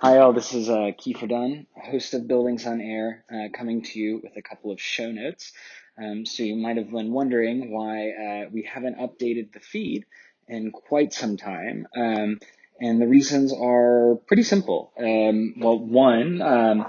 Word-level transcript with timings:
Hi, 0.00 0.18
all. 0.18 0.32
This 0.32 0.54
is 0.54 0.70
uh, 0.70 0.92
Keefer 0.96 1.26
Dunn, 1.26 1.66
host 1.74 2.14
of 2.14 2.28
Buildings 2.28 2.64
on 2.68 2.80
Air, 2.80 3.24
uh, 3.34 3.48
coming 3.52 3.82
to 3.82 3.98
you 3.98 4.20
with 4.22 4.36
a 4.36 4.42
couple 4.42 4.70
of 4.70 4.80
show 4.80 5.10
notes. 5.10 5.52
Um, 6.00 6.24
so 6.24 6.44
you 6.44 6.54
might 6.54 6.76
have 6.76 6.92
been 6.92 7.10
wondering 7.10 7.72
why 7.72 8.10
uh, 8.10 8.48
we 8.52 8.62
haven't 8.62 8.98
updated 8.98 9.52
the 9.52 9.58
feed 9.58 10.06
in 10.46 10.70
quite 10.70 11.12
some 11.12 11.36
time. 11.36 11.88
Um, 11.96 12.38
and 12.80 13.02
the 13.02 13.08
reasons 13.08 13.52
are 13.52 14.20
pretty 14.28 14.44
simple. 14.44 14.92
Um, 14.96 15.54
well, 15.58 15.80
one, 15.80 16.42
um, 16.42 16.86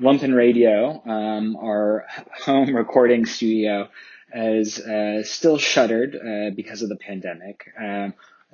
Lumpen 0.00 0.34
Radio, 0.34 1.02
um, 1.04 1.54
our 1.56 2.06
home 2.46 2.74
recording 2.74 3.26
studio, 3.26 3.90
is 4.32 4.80
uh, 4.80 5.22
still 5.22 5.58
shuttered 5.58 6.16
uh, 6.16 6.54
because 6.56 6.80
of 6.80 6.88
the 6.88 6.96
pandemic. 6.96 7.70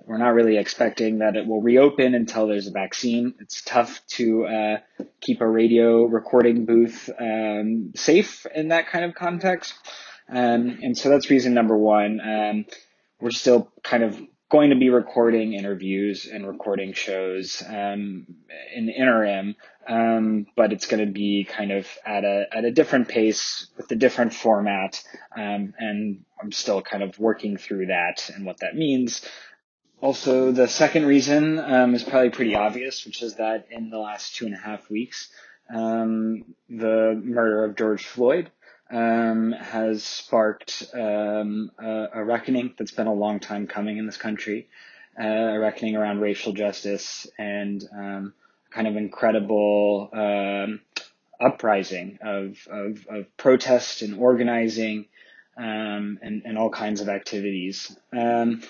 We're 0.07 0.19
not 0.19 0.35
really 0.35 0.59
expecting 0.59 1.19
that 1.19 1.37
it 1.37 1.47
will 1.47 1.63
reopen 1.63 2.15
until 2.15 2.47
there's 2.47 2.67
a 2.67 2.73
vaccine. 2.73 3.35
It's 3.41 3.63
tough 3.63 4.01
to 4.09 4.47
uh, 4.47 4.77
keep 5.21 5.41
a 5.41 5.47
radio 5.47 6.05
recording 6.05 6.67
booth 6.67 7.09
um, 7.19 7.93
safe 7.95 8.47
in 8.55 8.69
that 8.69 8.89
kind 8.89 9.05
of 9.05 9.15
context. 9.15 9.75
Um, 10.29 10.79
and 10.83 10.97
so 10.97 11.09
that's 11.09 11.31
reason 11.31 11.55
number 11.55 11.77
one. 11.77 12.21
Um, 12.21 12.67
we're 13.21 13.31
still 13.31 13.73
kind 13.83 14.03
of 14.03 14.21
going 14.51 14.71
to 14.71 14.77
be 14.77 14.91
recording 14.91 15.55
interviews 15.55 16.29
and 16.33 16.47
recording 16.47 16.93
shows 16.93 17.63
um, 17.67 18.27
in 18.75 18.87
the 18.87 18.93
interim, 18.93 19.57
um, 19.89 20.47
but 20.57 20.73
it's 20.73 20.87
going 20.87 21.05
to 21.05 21.11
be 21.11 21.45
kind 21.45 21.73
of 21.73 21.89
at 22.05 22.25
a 22.25 22.47
at 22.53 22.65
a 22.65 22.71
different 22.71 23.09
pace 23.09 23.67
with 23.77 23.91
a 23.91 23.97
different 23.97 24.35
format, 24.35 25.03
um, 25.37 25.75
and 25.79 26.25
I'm 26.41 26.53
still 26.53 26.83
kind 26.83 27.03
of 27.03 27.19
working 27.19 27.57
through 27.57 27.87
that 27.87 28.31
and 28.35 28.45
what 28.45 28.61
that 28.61 28.77
means. 28.77 29.23
Also, 30.05 30.53
the 30.53 30.69
second 30.69 31.07
reason 31.07 31.59
um, 31.59 31.95
is 31.95 32.05
probably 32.05 32.29
pretty 32.29 32.55
obvious, 32.55 33.07
which 33.07 33.23
is 33.23 33.37
that 33.37 33.69
in 33.71 33.89
the 33.89 33.97
last 33.97 34.37
two 34.37 34.45
and 34.45 34.55
a 34.55 34.59
half 34.59 34.91
weeks, 34.91 35.31
um, 35.75 36.45
the 36.69 37.19
murder 37.25 37.65
of 37.65 37.75
George 37.75 38.05
Floyd 38.05 38.51
um, 38.91 39.53
has 39.53 40.05
sparked 40.05 40.85
um, 40.93 41.71
a, 41.79 42.09
a, 42.17 42.23
reckoning 42.23 42.75
that's 42.77 42.93
been 42.93 43.07
a 43.07 43.15
long 43.15 43.41
time 43.41 43.67
coming 43.67 43.97
in 43.97 44.05
this 44.05 44.19
country, 44.19 44.69
uh, 45.19 45.27
a 45.27 45.59
reckoning 45.59 45.97
around 45.97 46.21
racial 46.21 46.53
justice 46.53 47.27
and 47.39 47.83
um, 47.97 48.35
kind 48.71 48.87
of 48.87 48.97
incredible 48.97 50.11
um, 50.13 50.83
uprising 51.41 52.19
of, 52.21 52.59
of, 52.71 53.07
of 53.09 53.37
protest 53.39 54.03
and 54.03 54.19
organizing 54.19 55.07
and, 55.57 56.43
and 56.45 56.59
all 56.59 56.69
kinds 56.69 57.01
of 57.01 57.09
activities. 57.09 57.97
Um, 58.13 58.61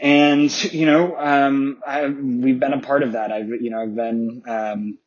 and 0.00 0.72
you 0.72 0.86
know, 0.86 1.16
um, 1.16 1.82
I, 1.86 2.06
we've 2.06 2.58
been 2.58 2.72
a 2.72 2.80
part 2.80 3.02
of 3.02 3.12
that. 3.12 3.32
I've 3.32 3.48
you 3.48 3.70
know 3.70 3.82
I've 3.82 3.94
been 3.94 4.42
um, 4.46 4.98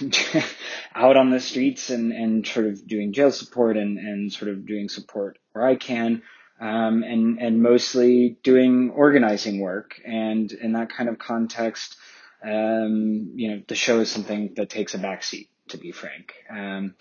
out 0.94 1.16
on 1.16 1.30
the 1.30 1.40
streets 1.40 1.90
and 1.90 2.12
and 2.12 2.46
sort 2.46 2.66
of 2.66 2.86
doing 2.86 3.12
jail 3.12 3.30
support 3.30 3.76
and 3.76 3.98
and 3.98 4.32
sort 4.32 4.50
of 4.50 4.66
doing 4.66 4.88
support 4.88 5.38
where 5.52 5.66
I 5.66 5.76
can. 5.76 6.22
Um, 6.60 7.04
and 7.04 7.38
and 7.40 7.62
mostly 7.62 8.36
doing 8.42 8.90
organizing 8.90 9.60
work, 9.60 10.00
and 10.04 10.50
in 10.50 10.72
that 10.72 10.90
kind 10.90 11.08
of 11.08 11.16
context, 11.16 11.96
um, 12.42 13.30
you 13.36 13.50
know, 13.50 13.62
the 13.68 13.76
show 13.76 14.00
is 14.00 14.10
something 14.10 14.54
that 14.56 14.68
takes 14.68 14.94
a 14.94 14.98
backseat. 14.98 15.48
To 15.68 15.76
be 15.76 15.92
frank, 15.92 16.34
um, 16.50 16.94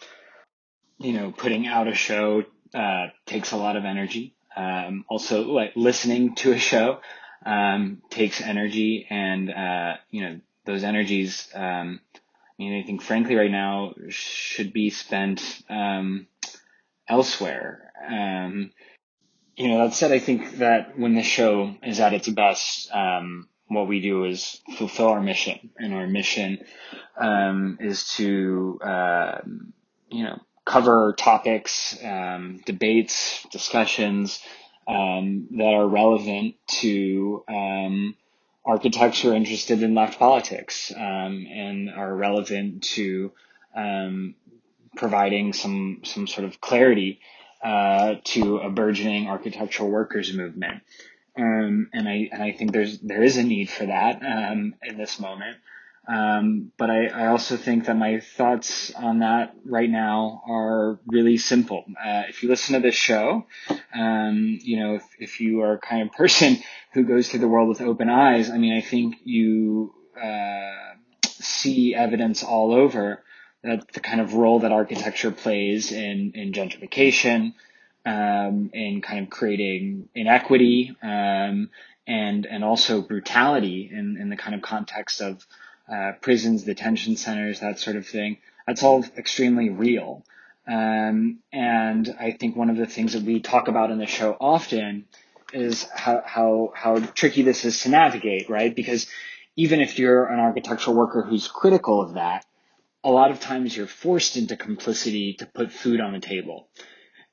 you 1.00 1.14
know, 1.14 1.32
putting 1.32 1.66
out 1.66 1.88
a 1.88 1.96
show 1.96 2.44
uh, 2.74 3.08
takes 3.26 3.52
a 3.52 3.58
lot 3.58 3.78
of 3.78 3.86
energy. 3.86 4.36
Um, 4.58 5.06
also, 5.08 5.44
like 5.44 5.74
listening 5.76 6.34
to 6.36 6.52
a 6.52 6.58
show 6.58 7.00
um, 7.46 8.02
takes 8.10 8.42
energy, 8.42 9.06
and 9.10 9.52
uh, 9.52 9.98
you 10.10 10.22
know 10.22 10.40
those 10.66 10.84
energies. 10.84 11.48
Um, 11.54 12.00
I 12.16 12.20
mean, 12.58 12.82
I 12.82 12.86
think 12.86 13.04
frankly, 13.04 13.36
right 13.36 13.52
now 13.52 13.94
should 14.10 14.74
be 14.74 14.90
spent 14.90 15.62
um, 15.70 16.28
elsewhere. 17.08 17.92
Um, 18.10 18.72
you 19.56 19.68
know, 19.68 19.84
that 19.84 19.94
said, 19.94 20.12
I 20.12 20.20
think 20.20 20.58
that 20.58 20.98
when 20.98 21.14
the 21.14 21.24
show 21.24 21.76
is 21.84 22.00
at 22.00 22.14
its 22.14 22.28
best, 22.30 22.92
um, 22.92 23.48
what 23.68 23.88
we 23.88 24.02
do 24.02 24.26
is 24.26 24.60
fulfill 24.78 25.10
our 25.10 25.22
mission, 25.22 25.70
and 25.78 25.94
our 25.94 26.08
mission 26.08 26.60
is 27.80 28.08
to, 28.16 28.80
uh, 28.84 29.40
you 30.10 30.24
know, 30.24 30.40
cover 30.68 31.16
topics, 31.18 31.98
um, 32.04 32.62
debates, 32.66 33.46
discussions 33.52 34.44
um, 34.88 35.48
that 35.52 35.74
are 35.74 35.88
relevant 35.88 36.56
to 36.68 37.44
um, 37.48 38.16
are 38.66 38.80
interested 39.34 39.82
in 39.82 39.96
left 39.96 40.20
politics 40.20 40.92
um, 40.96 41.48
and 41.50 41.90
are 41.90 42.14
relevant 42.14 42.84
to 42.84 43.32
um, 43.74 44.36
providing 44.98 45.54
some 45.54 46.02
some 46.04 46.28
sort 46.28 46.46
of 46.46 46.60
clarity 46.60 47.22
uh, 47.64 48.16
to 48.26 48.58
a 48.58 48.70
burgeoning 48.70 49.28
architectural 49.30 49.90
workers 49.90 50.34
movement. 50.34 50.84
Um, 51.38 51.90
and 51.94 52.10
I 52.10 52.30
and 52.32 52.44
I 52.44 52.52
think 52.52 52.74
there's 52.74 53.00
there 53.00 53.24
is 53.24 53.38
a 53.38 53.44
need 53.44 53.70
for 53.70 53.86
that 53.86 54.22
um, 54.22 54.76
in 54.84 54.98
this 54.98 55.20
moment. 55.20 55.58
Um, 56.08 56.72
but 56.78 56.90
I, 56.90 57.08
I 57.08 57.28
also 57.28 57.58
think 57.58 57.86
that 57.86 57.98
my 57.98 58.22
thoughts 58.22 58.94
on 58.96 59.20
that 59.20 59.54
right 59.66 59.90
now 59.90 60.42
are 60.48 61.00
really 61.06 61.38
simple. 61.38 61.84
Uh, 61.90 62.24
if 62.30 62.44
you 62.44 62.50
listen 62.50 62.76
to 62.76 62.80
this 62.80 62.96
show, 62.96 63.46
um, 63.94 64.58
you 64.62 64.80
know, 64.80 64.96
if, 64.96 65.04
if 65.20 65.42
you 65.42 65.62
are 65.62 65.74
a 65.74 65.80
kind 65.80 66.04
of 66.04 66.16
person 66.16 66.58
who 66.94 67.04
goes 67.04 67.30
through 67.30 67.42
the 67.42 67.48
world 67.48 67.68
with 67.68 67.82
open 67.82 68.10
eyes, 68.10 68.50
I 68.50 68.58
mean, 68.58 68.74
I 68.74 68.82
think 68.82 69.18
you 69.26 69.94
uh, 70.20 70.96
see 71.26 71.94
evidence 71.94 72.42
all 72.42 72.74
over 72.74 73.24
that 73.64 73.92
the 73.92 74.00
kind 74.00 74.22
of 74.22 74.34
role 74.34 74.60
that 74.60 74.72
architecture 74.72 75.32
plays 75.32 75.92
in, 75.92 76.32
in 76.36 76.54
gentrification, 76.54 77.54
um, 78.06 78.70
in 78.74 79.02
kind 79.02 79.24
of 79.26 79.30
creating 79.30 80.08
inequity, 80.16 80.96
um, 81.04 81.70
and, 82.08 82.46
and 82.46 82.64
also 82.64 83.02
brutality 83.02 83.90
in, 83.92 84.16
in 84.18 84.30
the 84.30 84.38
kind 84.38 84.56
of 84.56 84.62
context 84.62 85.20
of 85.20 85.46
uh, 85.92 86.14
prisons, 86.22 86.64
detention 86.64 87.16
centers, 87.16 87.60
that 87.60 87.80
sort 87.80 87.96
of 87.96 88.08
thing. 88.08 88.38
That's 88.66 88.84
all 88.84 89.06
extremely 89.18 89.70
real. 89.70 90.26
Um, 90.68 91.40
and 91.54 92.14
I 92.20 92.32
think 92.32 92.56
one 92.56 92.70
of 92.70 92.78
the 92.78 92.86
things 92.86 93.14
that 93.14 93.24
we 93.24 93.40
talk 93.40 93.70
about 93.70 93.92
in 93.92 94.00
the 94.00 94.06
show 94.06 94.36
often 94.40 95.06
is 95.54 95.88
how, 95.94 96.22
how, 96.26 96.74
how 96.76 97.00
tricky 97.00 97.42
this 97.42 97.64
is 97.64 97.82
to 97.82 97.90
navigate, 97.90 98.50
right? 98.50 98.76
Because 98.76 99.08
even 99.56 99.80
if 99.80 99.98
you're 99.98 100.26
an 100.26 100.40
architectural 100.40 100.96
worker 100.96 101.22
who's 101.24 101.48
critical 101.48 102.02
of 102.02 102.16
that, 102.16 102.46
a 103.04 103.10
lot 103.10 103.32
of 103.32 103.40
times 103.40 103.76
you're 103.76 103.88
forced 103.88 104.36
into 104.36 104.58
complicity 104.58 105.36
to 105.36 105.46
put 105.46 105.72
food 105.72 106.02
on 106.02 106.12
the 106.12 106.20
table. 106.20 106.68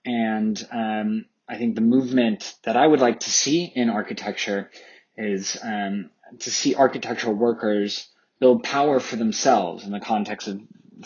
And 0.05 0.65
um, 0.71 1.25
I 1.49 1.57
think 1.57 1.75
the 1.75 1.81
movement 1.81 2.55
that 2.63 2.77
I 2.77 2.87
would 2.87 3.01
like 3.01 3.21
to 3.21 3.31
see 3.31 3.65
in 3.65 3.91
architecture 3.91 4.71
is 5.17 5.59
um, 5.63 6.11
to 6.41 6.51
see 6.51 6.77
architectural 6.77 7.35
workers 7.35 8.09
build 8.41 8.63
power 8.63 9.01
for 9.01 9.17
themselves 9.17 9.85
in 9.85 9.93
the 9.93 10.01
context 10.01 10.49
of 10.49 10.61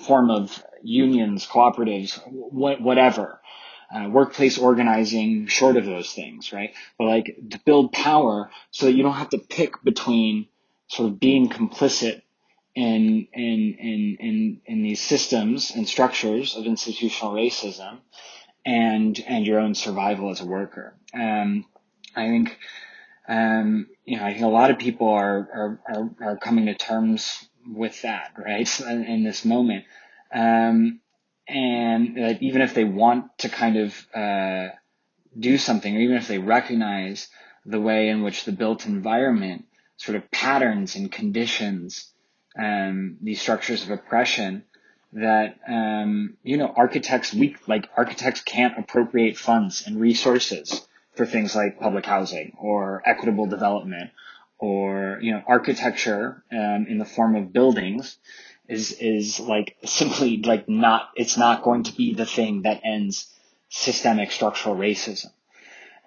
form 0.07 0.31
of 0.31 0.63
unions, 0.83 1.47
cooperatives, 1.47 2.19
wh- 2.21 2.81
whatever. 2.81 3.41
Uh, 3.95 4.07
workplace 4.11 4.59
organizing, 4.59 5.47
short 5.47 5.79
of 5.79 5.87
those 5.87 6.13
things, 6.13 6.53
right? 6.53 6.75
But 6.99 7.05
like 7.05 7.37
to 7.51 7.61
build 7.65 7.93
power 7.93 8.51
so 8.71 8.85
that 8.85 8.93
you 8.93 9.03
don't 9.03 9.15
have 9.15 9.31
to 9.31 9.39
pick 9.39 9.83
between 9.83 10.49
sort 10.89 11.09
of 11.09 11.19
being 11.19 11.49
complicit 11.49 12.21
in 12.75 13.29
in 13.33 13.77
in 13.79 14.17
in 14.21 14.61
in 14.67 14.83
these 14.83 15.01
systems 15.01 15.73
and 15.75 15.89
structures 15.89 16.55
of 16.55 16.67
institutional 16.67 17.33
racism 17.33 17.99
and 18.65 19.19
and 19.27 19.47
your 19.47 19.59
own 19.59 19.75
survival 19.75 20.31
as 20.31 20.41
a 20.41 20.47
worker. 20.47 20.95
Um, 21.15 21.65
I 22.15 22.27
think 22.29 22.59
um, 23.29 23.89
you 24.05 24.17
know, 24.17 24.25
I 24.25 24.33
think 24.33 24.45
a 24.45 24.49
lot 24.49 24.71
of 24.71 24.79
people 24.79 25.09
are, 25.11 25.49
are, 25.55 25.81
are, 25.87 26.11
are 26.31 26.37
coming 26.37 26.67
to 26.67 26.75
terms 26.75 27.49
with 27.67 28.03
that, 28.03 28.33
right? 28.39 28.81
In, 28.89 29.05
in 29.05 29.25
this 29.25 29.45
moment. 29.45 29.85
Um, 30.33 31.01
and 31.47 32.17
that 32.17 32.43
even 32.43 32.61
if 32.63 32.75
they 32.75 32.85
want 32.85 33.39
to 33.39 33.49
kind 33.49 33.77
of, 33.77 34.07
uh, 34.15 34.69
do 35.39 35.59
something, 35.59 35.97
or 35.97 36.01
even 36.01 36.17
if 36.17 36.29
they 36.29 36.39
recognize 36.39 37.29
the 37.65 37.81
way 37.81 38.09
in 38.09 38.23
which 38.23 38.45
the 38.45 38.53
built 38.53 38.87
environment 38.87 39.67
sort 39.97 40.17
of 40.17 40.31
patterns 40.31 40.97
and 40.97 41.13
conditions, 41.13 42.13
um, 42.59 43.19
these 43.23 43.41
structures 43.41 43.83
of 43.83 43.91
oppression, 43.91 44.65
that 45.13 45.59
um, 45.67 46.37
you 46.43 46.57
know 46.57 46.73
architects 46.77 47.33
we 47.33 47.57
like 47.67 47.89
architects 47.97 48.43
can't 48.43 48.79
appropriate 48.79 49.39
funds 49.39 49.85
and 49.87 49.99
resources 49.99 50.87
for 51.19 51.27
things 51.27 51.55
like 51.55 51.81
public 51.81 52.07
housing 52.07 52.57
or 52.59 53.03
equitable 53.05 53.47
development 53.47 54.11
or 54.59 55.19
you 55.21 55.33
know 55.33 55.43
architecture 55.47 56.43
um, 56.53 56.87
in 56.89 56.99
the 56.99 57.05
form 57.05 57.35
of 57.35 57.53
buildings 57.53 58.17
is 58.69 58.93
is 58.93 59.41
like 59.41 59.77
simply 59.85 60.39
like 60.39 60.69
not 60.69 61.11
it's 61.17 61.37
not 61.37 61.63
going 61.63 61.83
to 61.83 61.93
be 61.93 62.15
the 62.15 62.25
thing 62.25 62.63
that 62.63 62.81
ends 62.85 63.27
systemic 63.69 64.31
structural 64.31 64.77
racism 64.77 65.27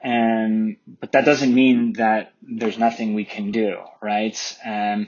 and 0.01 0.77
but 1.01 1.11
that 1.11 1.25
doesn't 1.25 1.53
mean 1.53 1.93
that 1.93 2.33
there's 2.41 2.77
nothing 2.77 3.13
we 3.13 3.25
can 3.25 3.51
do 3.51 3.77
right 4.01 4.57
um, 4.65 5.07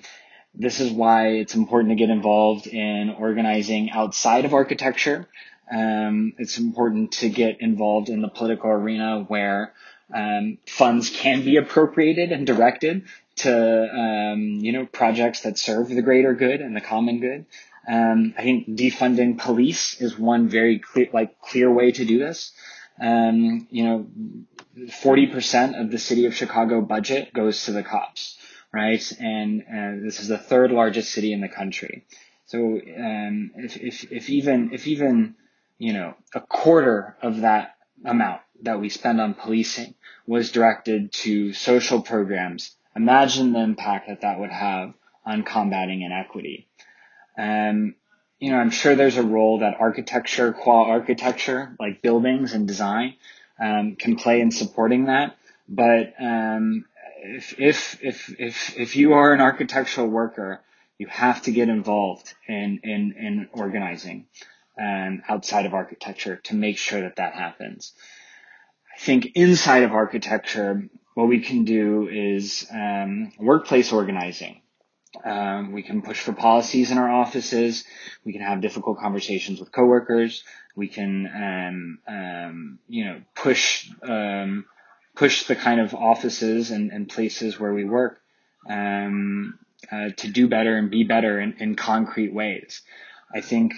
this 0.54 0.80
is 0.80 0.92
why 0.92 1.30
it's 1.30 1.56
important 1.56 1.92
to 1.92 1.96
get 1.96 2.10
involved 2.10 2.68
in 2.68 3.10
organizing 3.10 3.90
outside 3.90 4.46
of 4.46 4.54
architecture. 4.54 5.28
Um, 5.72 6.34
it's 6.38 6.60
important 6.60 7.14
to 7.14 7.30
get 7.30 7.60
involved 7.62 8.10
in 8.10 8.22
the 8.22 8.28
political 8.28 8.70
arena 8.70 9.26
where 9.28 9.74
um, 10.14 10.58
funds 10.68 11.10
can 11.10 11.44
be 11.44 11.58
appropriated 11.58 12.32
and 12.32 12.48
directed 12.48 13.04
to 13.36 13.52
um, 13.52 14.42
you 14.62 14.72
know 14.72 14.86
projects 14.86 15.42
that 15.42 15.58
serve 15.58 15.90
the 15.90 16.02
greater 16.02 16.34
good 16.34 16.62
and 16.62 16.76
the 16.76 16.82
common 16.82 17.20
good. 17.20 17.46
Um, 17.88 18.34
I 18.38 18.44
think 18.44 18.68
defunding 18.68 19.38
police 19.38 20.00
is 20.00 20.18
one 20.18 20.48
very 20.48 20.80
clear 20.80 21.08
like 21.14 21.40
clear 21.42 21.72
way 21.72 21.92
to 21.92 22.06
do 22.06 22.20
this. 22.20 22.52
Um, 23.02 23.68
you 23.72 23.84
know, 23.84 24.06
40% 24.78 25.82
of 25.82 25.90
the 25.90 25.98
city 25.98 26.26
of 26.26 26.36
Chicago 26.36 26.82
budget 26.82 27.34
goes 27.34 27.66
to 27.66 27.72
the 27.72 27.82
cops, 27.82 28.38
right? 28.72 29.04
And 29.20 29.62
uh, 29.64 30.04
this 30.04 30.20
is 30.20 30.28
the 30.28 30.38
third 30.38 30.72
largest 30.72 31.12
city 31.12 31.34
in 31.34 31.42
the 31.42 31.50
country. 31.50 32.06
So 32.46 32.60
um, 32.60 33.52
if, 33.56 33.78
if, 33.78 34.12
if 34.12 34.30
even 34.30 34.74
if 34.74 34.88
even 34.88 35.36
you 35.80 35.94
know 35.94 36.16
a 36.36 36.42
quarter 36.42 37.18
of 37.22 37.42
that 37.42 37.76
amount 38.06 38.42
that 38.64 38.80
we 38.80 38.90
spend 38.90 39.22
on 39.22 39.34
policing 39.34 39.94
was 40.26 40.52
directed 40.52 41.12
to 41.12 41.54
social 41.54 42.02
programs, 42.02 42.76
imagine 42.96 43.54
the 43.54 43.60
impact 43.60 44.08
that 44.08 44.22
that 44.22 44.40
would 44.40 44.52
have 44.52 44.94
on 45.26 45.44
combating 45.44 46.02
inequity. 46.02 46.68
Um, 47.38 47.96
you 48.40 48.52
know, 48.52 48.58
I'm 48.58 48.72
sure 48.72 48.96
there's 48.96 49.18
a 49.18 49.24
role 49.24 49.60
that 49.60 49.80
architecture, 49.80 50.52
qua 50.54 50.86
architecture, 50.90 51.76
like 51.80 52.02
buildings 52.02 52.54
and 52.54 52.68
design, 52.68 53.16
um, 53.60 53.96
can 53.96 54.16
play 54.16 54.42
in 54.42 54.52
supporting 54.52 55.06
that. 55.06 55.38
But 55.68 56.14
um, 56.20 56.86
if, 57.24 57.58
if 57.58 58.04
if 58.04 58.36
if 58.38 58.78
if 58.78 58.96
you 58.96 59.14
are 59.14 59.34
an 59.34 59.40
architectural 59.40 60.08
worker, 60.08 60.62
you 60.98 61.08
have 61.08 61.42
to 61.44 61.52
get 61.52 61.70
involved 61.70 62.34
in 62.48 62.82
in 62.84 63.14
in 63.18 63.50
organizing 63.54 64.28
um, 64.80 65.24
outside 65.28 65.66
of 65.66 65.74
architecture 65.74 66.38
to 66.44 66.56
make 66.56 66.78
sure 66.78 67.02
that 67.02 67.16
that 67.16 67.34
happens. 67.34 67.94
I 68.94 69.00
think 69.00 69.32
inside 69.36 69.84
of 69.84 69.92
architecture, 69.92 70.88
what 71.16 71.28
we 71.28 71.40
can 71.40 71.66
do 71.66 72.08
is 72.12 72.68
um, 72.72 73.32
workplace 73.40 73.92
organizing. 73.92 74.62
Um, 75.24 75.74
we 75.74 75.84
can 75.84 76.02
push 76.02 76.20
for 76.20 76.34
policies 76.34 76.92
in 76.92 76.98
our 76.98 77.10
offices. 77.10 77.84
We 78.26 78.34
can 78.34 78.42
have 78.42 78.62
difficult 78.62 79.00
conversations 79.00 79.60
with 79.60 79.72
coworkers. 79.72 80.44
We 80.76 80.88
can, 80.88 81.28
um, 81.28 82.00
um, 82.08 82.80
you 82.88 83.06
know, 83.06 83.22
push 83.36 83.90
um, 84.02 84.66
push 85.16 85.44
the 85.44 85.56
kind 85.56 85.80
of 85.80 85.94
offices 85.94 86.72
and, 86.72 86.92
and 86.92 87.08
places 87.08 87.60
where 87.60 87.74
we 87.74 87.86
work 87.86 88.20
um, 88.68 89.60
uh, 89.92 90.10
to 90.18 90.28
do 90.28 90.48
better 90.48 90.76
and 90.76 90.90
be 90.90 91.04
better 91.04 91.40
in, 91.40 91.54
in 91.60 91.76
concrete 91.76 92.34
ways. 92.34 92.82
I 93.34 93.42
think 93.42 93.76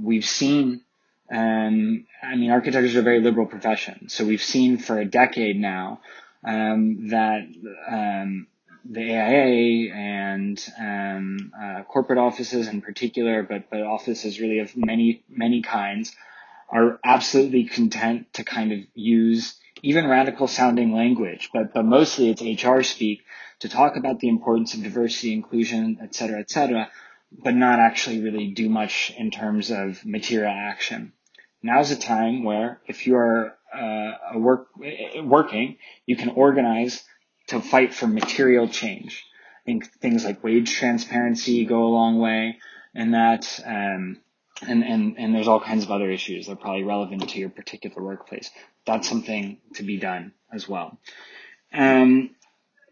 we've 0.00 0.24
seen. 0.24 0.82
Um, 1.30 2.06
I 2.22 2.34
mean, 2.34 2.50
architecture 2.50 2.86
is 2.86 2.96
a 2.96 3.02
very 3.02 3.20
liberal 3.20 3.46
profession, 3.46 4.08
so 4.08 4.24
we've 4.24 4.42
seen 4.42 4.78
for 4.78 4.98
a 4.98 5.04
decade 5.04 5.58
now 5.58 6.00
um, 6.44 7.08
that 7.10 7.42
um, 7.88 8.48
the 8.84 9.14
AIA 9.14 9.94
and 9.94 10.72
um, 10.78 11.52
uh, 11.60 11.82
corporate 11.84 12.18
offices 12.18 12.66
in 12.66 12.82
particular, 12.82 13.44
but 13.44 13.70
but 13.70 13.82
offices 13.82 14.40
really 14.40 14.58
of 14.58 14.76
many 14.76 15.22
many 15.28 15.62
kinds, 15.62 16.14
are 16.68 16.98
absolutely 17.04 17.64
content 17.64 18.32
to 18.32 18.44
kind 18.44 18.72
of 18.72 18.80
use 18.94 19.56
even 19.82 20.08
radical 20.08 20.48
sounding 20.48 20.92
language, 20.92 21.50
but 21.52 21.72
but 21.72 21.84
mostly 21.84 22.30
it's 22.30 22.64
HR 22.64 22.82
speak 22.82 23.22
to 23.60 23.68
talk 23.68 23.96
about 23.96 24.18
the 24.18 24.28
importance 24.28 24.74
of 24.74 24.82
diversity, 24.82 25.32
inclusion, 25.32 25.98
et 26.02 26.12
cetera, 26.12 26.40
et 26.40 26.50
cetera 26.50 26.90
but 27.32 27.54
not 27.54 27.78
actually 27.78 28.20
really 28.20 28.48
do 28.48 28.68
much 28.68 29.12
in 29.16 29.30
terms 29.30 29.70
of 29.70 30.04
material 30.04 30.52
action. 30.52 31.12
Now's 31.62 31.90
a 31.90 31.96
time 31.96 32.44
where 32.44 32.80
if 32.86 33.06
you 33.06 33.16
are 33.16 33.56
uh, 33.74 34.12
a 34.32 34.38
work 34.38 34.68
working, 35.22 35.76
you 36.06 36.16
can 36.16 36.30
organize 36.30 37.04
to 37.48 37.60
fight 37.60 37.94
for 37.94 38.06
material 38.06 38.68
change. 38.68 39.24
I 39.62 39.64
think 39.66 39.92
things 40.00 40.24
like 40.24 40.42
wage 40.42 40.74
transparency 40.74 41.64
go 41.64 41.84
a 41.84 41.94
long 41.94 42.18
way 42.18 42.58
in 42.94 43.12
that. 43.12 43.60
Um, 43.64 44.20
and, 44.66 44.84
and, 44.84 45.18
and 45.18 45.34
there's 45.34 45.48
all 45.48 45.60
kinds 45.60 45.84
of 45.84 45.90
other 45.90 46.10
issues 46.10 46.46
that 46.46 46.52
are 46.52 46.56
probably 46.56 46.82
relevant 46.82 47.28
to 47.30 47.38
your 47.38 47.48
particular 47.48 48.02
workplace. 48.02 48.50
That's 48.86 49.08
something 49.08 49.58
to 49.74 49.82
be 49.82 49.98
done 49.98 50.32
as 50.52 50.68
well. 50.68 50.98
Um, 51.72 52.30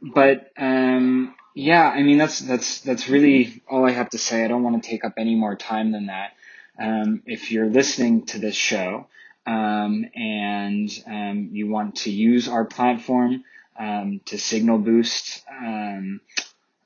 but 0.01 0.51
um, 0.57 1.35
yeah, 1.55 1.89
I 1.89 2.03
mean 2.03 2.19
that's 2.19 2.39
that's 2.39 2.81
that's 2.81 3.09
really 3.09 3.63
all 3.69 3.85
I 3.85 3.91
have 3.91 4.11
to 4.11 4.19
say. 4.19 4.45
I 4.45 4.49
don't 4.49 4.63
want 4.63 4.83
to 4.83 4.89
take 4.89 5.05
up 5.05 5.15
any 5.19 5.35
more 5.35 5.57
time 5.57 5.93
than 5.93 6.07
that. 6.07 6.33
Um, 6.79 7.23
if 7.27 7.51
you're 7.51 7.69
listening 7.69 8.27
to 8.27 8.39
this 8.39 8.55
show 8.55 9.07
um, 9.47 10.07
and 10.15 10.91
um, 11.07 11.51
you 11.53 11.69
want 11.69 11.97
to 11.97 12.11
use 12.11 12.49
our 12.49 12.65
platform 12.65 13.45
um, 13.79 14.21
to 14.27 14.39
signal 14.39 14.79
boost 14.79 15.43
um, 15.51 16.21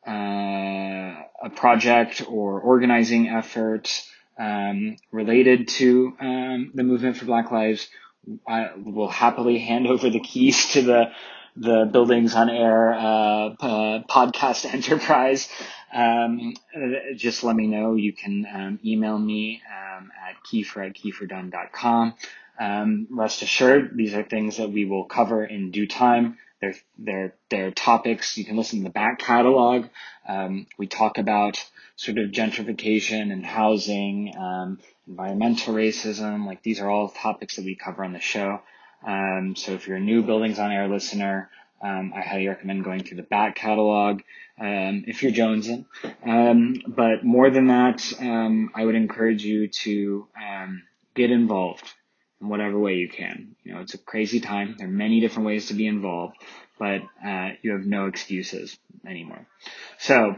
uh, 0.07 0.11
a 0.11 1.51
project 1.55 2.23
or 2.27 2.61
organizing 2.61 3.29
effort 3.29 4.05
related 5.13 5.69
to 5.69 6.15
the 6.19 6.83
movement 6.83 7.17
for 7.17 7.27
Black 7.27 7.51
Lives, 7.51 7.89
I 8.47 8.71
will 8.77 9.09
happily 9.09 9.59
hand 9.59 9.87
over 9.87 10.11
the 10.11 10.21
keys 10.21 10.73
to 10.73 10.83
the 10.83 11.13
the 11.57 11.89
Buildings 11.91 12.35
on 12.35 12.49
Air 12.49 12.95
uh, 12.95 12.99
uh, 12.99 14.03
podcast 14.05 14.65
enterprise, 14.73 15.49
um, 15.93 16.55
just 17.17 17.45
let 17.45 17.55
me 17.55 17.67
know. 17.67 17.95
You 17.95 18.13
can 18.13 18.47
um, 18.53 18.81
email 18.85 19.19
me 19.19 19.63
um, 19.69 20.11
at 20.29 20.43
keefer 20.45 20.87
at 20.87 20.95
keeferdunn.com. 20.95 22.15
Um, 22.59 23.07
rest 23.11 23.43
assured, 23.43 23.97
these 23.97 24.15
are 24.15 24.23
things 24.23 24.59
that 24.59 24.71
we 24.71 24.85
will 24.85 25.05
cover 25.05 25.45
in 25.45 25.71
due 25.71 25.87
time. 25.87 26.39
They're, 26.61 26.75
they're, 26.97 27.35
they're 27.51 27.71
topics. 27.73 28.37
You 28.39 28.45
can 28.45 28.57
listen 28.57 28.79
to 28.81 28.85
the 28.85 28.91
back 28.91 29.19
catalog. 29.19 29.87
Um, 30.29 30.67
we 30.79 30.87
talk 30.87 31.19
about 31.19 31.63
sort 31.97 32.19
of 32.19 32.31
gentrification 32.31 33.33
and 33.33 33.45
housing, 33.45 34.35
um, 34.39 34.79
environmental 35.09 35.75
racism. 35.75 36.47
Like 36.47 36.63
these 36.63 36.81
are 36.81 36.89
all 36.89 37.09
topics 37.09 37.57
that 37.57 37.65
we 37.65 37.75
cover 37.75 38.05
on 38.05 38.13
the 38.13 38.21
show. 38.21 38.61
Um, 39.05 39.55
so 39.57 39.73
if 39.73 39.89
you're 39.89 39.97
a 39.97 40.01
new 40.01 40.23
Buildings 40.23 40.59
on 40.59 40.71
Air 40.71 40.89
listener, 40.89 41.51
um, 41.83 42.13
I 42.15 42.21
highly 42.21 42.49
recommend 42.49 42.85
going 42.85 43.03
through 43.03 43.19
the 43.19 43.23
back 43.23 43.57
catalog 43.57 44.23
um, 44.61 45.05
if 45.07 45.23
you're 45.23 45.33
jonesing. 45.33 45.87
Um, 46.25 46.83
but 46.87 47.25
more 47.25 47.51
than 47.51 47.69
that, 47.69 48.13
um, 48.21 48.71
I 48.75 48.85
would 48.85 48.95
encourage 48.95 49.45
you 49.45 49.69
to 49.69 50.29
um, 50.41 50.83
get 51.15 51.31
involved 51.31 51.93
in 52.41 52.49
whatever 52.49 52.79
way 52.79 52.95
you 52.95 53.09
can. 53.09 53.57
You 53.65 53.75
know, 53.75 53.81
it's 53.81 53.95
a 53.95 53.99
crazy 53.99 54.41
time. 54.41 54.77
There 54.79 54.87
are 54.87 54.91
many 54.91 55.21
different 55.21 55.47
ways 55.47 55.69
to 55.69 55.75
be 55.75 55.87
involved, 55.87 56.37
but 56.79 57.03
uh, 57.27 57.51
you 57.63 57.73
have 57.73 57.85
no 57.85 58.07
excuses 58.07 58.79
anymore. 59.07 59.47
So, 59.99 60.37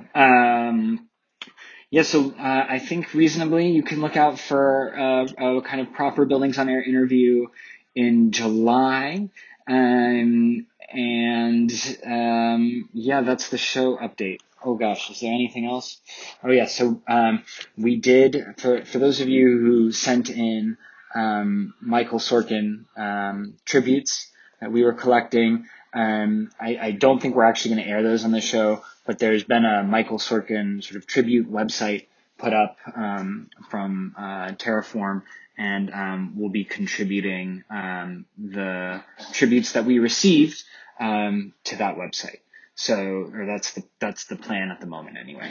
yeah, 1.95 2.03
so 2.03 2.35
uh, 2.37 2.67
I 2.69 2.81
think 2.81 3.15
reasonably 3.15 3.71
you 3.71 3.85
can 3.85 4.01
look 4.01 4.17
out 4.17 4.41
for 4.41 4.99
uh, 4.99 5.59
a 5.59 5.63
kind 5.63 5.81
of 5.81 5.93
proper 5.93 6.25
Buildings 6.25 6.59
on 6.59 6.69
Air 6.69 6.83
interview 6.83 7.47
in 7.95 8.33
July. 8.33 9.31
Um, 9.69 10.67
and 10.91 11.73
um, 12.05 12.89
yeah, 12.93 13.23
that's 13.23 13.49
the 13.49 13.59
show 13.59 13.97
update. 13.97 14.41
Oh 14.65 14.77
gosh, 14.77 15.11
is 15.11 15.21
there 15.21 15.33
anything 15.33 15.67
else? 15.67 15.99
Oh 16.43 16.51
yeah, 16.51 16.67
so 16.67 17.03
um, 17.07 17.45
we 17.77 17.97
did 17.97 18.55
for 18.59 18.85
for 18.85 18.99
those 18.99 19.21
of 19.21 19.29
you 19.29 19.59
who 19.59 19.93
sent 19.93 20.31
in 20.31 20.77
um, 21.15 21.75
Michael 21.81 22.19
Sorkin 22.19 22.85
um, 22.97 23.55
tributes 23.65 24.31
that 24.61 24.73
we 24.73 24.83
were 24.83 24.95
collecting. 24.95 25.67
Um, 25.93 26.51
I, 26.59 26.79
I 26.81 26.91
don't 26.91 27.21
think 27.21 27.37
we're 27.37 27.45
actually 27.45 27.77
going 27.77 27.85
to 27.85 27.91
air 27.91 28.03
those 28.03 28.25
on 28.25 28.33
the 28.33 28.41
show, 28.41 28.83
but 29.07 29.19
there's 29.19 29.45
been 29.45 29.65
a 29.65 29.85
Michael 29.85 30.19
Sorkin 30.19 30.83
sort 30.83 30.97
of 30.97 31.07
tribute 31.07 31.51
website 31.51 32.07
put 32.37 32.53
up 32.53 32.79
um, 32.97 33.49
from 33.71 34.15
uh, 34.19 34.49
Terreform 34.53 35.23
and 35.57 35.93
um, 35.93 36.33
we'll 36.37 36.51
be 36.51 36.65
contributing 36.65 37.63
um, 37.71 38.27
the 38.37 39.03
tributes 39.33 39.73
that 39.73 39.85
we 39.85 39.99
received 39.99 40.65
um, 41.01 41.53
to 41.65 41.77
that 41.77 41.97
website. 41.97 42.41
So, 42.75 43.31
or 43.33 43.47
that's 43.47 43.73
the 43.73 43.85
that's 44.01 44.25
the 44.25 44.37
plan 44.37 44.71
at 44.71 44.81
the 44.81 44.87
moment, 44.87 45.17
anyway. 45.17 45.51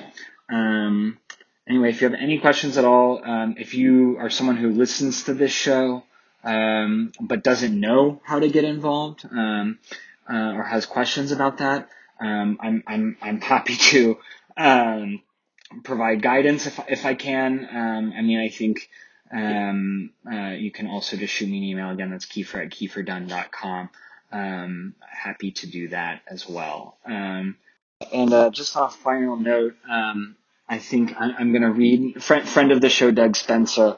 Um, 0.50 1.18
anyway, 1.68 1.90
if 1.90 2.02
you 2.02 2.10
have 2.10 2.20
any 2.20 2.40
questions 2.40 2.78
at 2.78 2.86
all, 2.86 3.24
um, 3.24 3.56
if 3.58 3.74
you 3.74 4.18
are 4.20 4.30
someone 4.30 4.58
who 4.58 4.72
listens 4.72 5.24
to 5.24 5.34
this 5.34 5.52
show 5.52 6.04
um, 6.44 7.14
but 7.22 7.44
doesn't 7.44 7.80
know 7.80 8.22
how 8.26 8.40
to 8.40 8.50
get 8.50 8.66
involved 8.66 9.26
uh, 9.26 9.66
or 10.28 10.64
has 10.64 10.86
questions 10.86 11.32
about 11.32 11.60
that, 11.60 11.88
I'm 12.20 12.84
I'm 12.88 13.18
I'm 13.22 13.42
happy 13.42 13.76
to 13.76 14.18
provide 15.84 16.22
guidance 16.22 16.68
if 16.68 16.80
if 16.90 17.06
I 17.06 17.14
can. 17.14 17.66
I 18.16 18.22
mean, 18.22 18.40
I 18.40 18.50
think 18.50 18.90
um, 19.34 20.12
uh, 20.32 20.52
you 20.52 20.72
can 20.72 20.88
also 20.88 21.18
just 21.18 21.34
shoot 21.34 21.50
me 21.50 21.58
an 21.58 21.64
email 21.64 21.90
again. 21.90 22.12
That's 22.12 22.26
keefer 22.26 22.62
at 22.62 22.70
keeferdunn.com. 22.70 23.90
Um, 24.34 24.96
happy 25.08 25.52
to 25.52 25.68
do 25.68 25.90
that 25.90 26.22
as 26.28 26.50
well. 26.50 26.98
Um, 27.06 27.56
and 28.12 28.34
uh, 28.34 28.50
just 28.50 28.76
on 28.76 28.88
a 28.88 28.90
final 28.90 29.38
note, 29.38 29.76
um, 29.90 30.36
I 30.68 30.80
think 30.80 31.14
I, 31.16 31.40
am 31.40 31.52
going 31.52 31.62
to 31.62 31.72
read, 31.72 32.24
friend, 32.24 32.48
friend 32.48 32.72
of 32.72 32.82
the 32.82 32.90
show, 32.90 33.12
Doug 33.12 33.36
Spencer, 33.36 33.98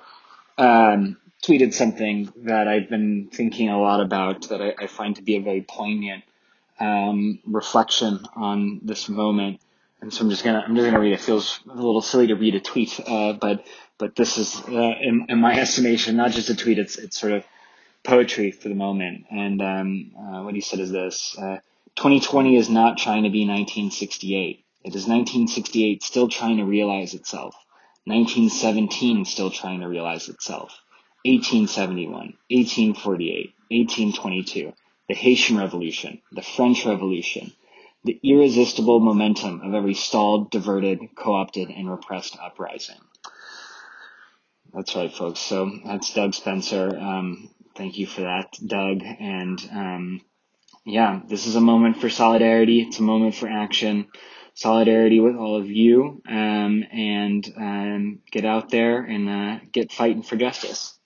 um, 0.58 1.18
tweeted 1.42 1.74
something 1.74 2.32
that 2.44 2.68
I've 2.68 2.90
been 2.90 3.30
thinking 3.32 3.70
a 3.70 3.80
lot 3.80 4.02
about 4.02 4.50
that 4.50 4.62
I, 4.62 4.84
I 4.84 4.88
find 4.88 5.16
to 5.16 5.22
be 5.22 5.38
a 5.38 5.42
very 5.42 5.62
poignant 5.62 6.24
um, 6.80 7.40
reflection 7.46 8.26
on 8.36 8.82
this 8.84 9.08
moment. 9.08 9.62
And 10.02 10.14
so 10.14 10.24
I'm 10.24 10.30
just 10.30 10.44
gonna 10.44 10.64
I'm 10.68 10.76
just 10.76 10.86
gonna 10.86 11.00
read. 11.00 11.14
It 11.14 11.22
feels 11.22 11.60
a 11.70 11.74
little 11.74 12.02
silly 12.02 12.28
to 12.28 12.36
read 12.36 12.56
a 12.56 12.60
tweet, 12.60 13.00
uh, 13.08 13.34
but 13.34 13.66
but 13.98 14.16
this 14.16 14.38
is 14.38 14.56
uh, 14.68 14.94
in, 15.02 15.26
in, 15.30 15.40
my 15.40 15.58
estimation 15.60 16.18
not 16.18 16.32
just 16.32 16.50
a 16.50 16.56
tweet. 16.56 16.78
It's 16.78 16.98
it's 16.98 17.18
sort 17.18 17.34
of 17.34 17.46
poetry 18.06 18.52
for 18.52 18.70
the 18.70 18.76
moment. 18.76 19.26
And 19.30 19.62
um, 19.62 20.12
uh, 20.18 20.42
what 20.44 20.56
he 20.56 20.62
said 20.62 20.80
is 20.80 20.92
this: 20.92 21.36
2020 21.36 22.56
uh, 22.56 22.60
is 22.60 22.70
not 22.70 22.98
trying 22.98 23.24
to 23.24 23.30
be 23.30 23.42
1968. 23.42 24.66
It 24.84 24.90
is 24.90 25.08
1968 25.08 26.04
still 26.04 26.30
trying 26.30 26.58
to 26.58 26.66
realize 26.66 27.14
itself. 27.14 27.56
1917 28.06 29.26
still 29.26 29.50
trying 29.50 29.82
to 29.82 29.88
realize 29.88 30.30
itself. 30.30 30.80
1871, 31.26 32.38
1848, 32.52 33.54
1822, 33.72 34.74
the 35.10 35.16
Haitian 35.16 35.58
Revolution, 35.58 36.22
the 36.32 36.44
French 36.44 36.86
Revolution, 36.86 37.52
the 38.04 38.20
irresistible 38.24 39.00
momentum 39.00 39.62
of 39.62 39.74
every 39.74 39.96
stalled, 39.96 40.52
diverted, 40.52 41.00
co-opted, 41.16 41.70
and 41.70 41.90
repressed 41.90 42.38
uprising. 42.40 43.00
That's 44.72 44.96
right, 44.96 45.12
folks. 45.12 45.40
So 45.40 45.72
that's 45.84 46.14
Doug 46.14 46.36
Spencer. 46.36 46.96
Um, 46.96 47.50
thank 47.76 47.98
you 47.98 48.08
for 48.08 48.22
that, 48.22 48.58
Doug. 48.66 49.02
And 49.04 49.60
um, 49.72 50.22
yeah, 50.86 51.22
this 51.28 51.48
is 51.48 51.56
a 51.56 51.62
moment 51.62 52.02
for 52.02 52.10
solidarity. 52.10 52.82
It's 52.82 53.00
a 53.00 53.04
moment 53.04 53.36
for 53.36 53.48
action. 53.48 54.08
Solidarity 54.54 55.20
with 55.20 55.36
all 55.36 55.58
of 55.58 55.70
you, 55.70 56.22
um, 56.30 56.86
and 56.90 57.54
um, 57.58 58.20
get 58.32 58.46
out 58.46 58.70
there 58.70 59.02
and 59.02 59.30
uh, 59.30 59.60
get 59.74 59.92
fighting 59.92 60.24
for 60.24 60.38
justice. 60.38 60.98